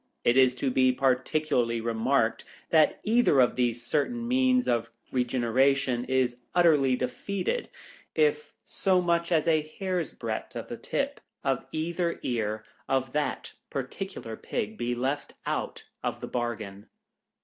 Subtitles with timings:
[0.23, 6.39] It is to be particularly remarked that either of these certain means of regeneration is
[6.55, 7.69] utterly defeated,
[8.15, 13.53] if so much as a hair's breadth of the tip of either ear of that
[13.69, 16.87] particular Pig be left out of the bargain.